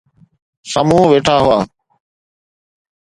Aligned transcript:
سامهون 0.71 1.03
ويٺا 1.09 1.35
هئا 1.45 1.57